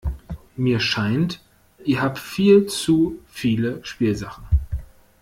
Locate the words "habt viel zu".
2.01-3.19